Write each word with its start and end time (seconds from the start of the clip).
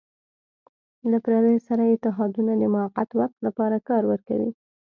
له 1.11 1.17
پردیو 1.25 1.65
سره 1.67 1.83
اتحادونه 1.85 2.51
د 2.57 2.63
موقت 2.75 3.09
وخت 3.19 3.37
لپاره 3.47 3.77
کار 3.89 4.03
ورکوي. 4.11 4.51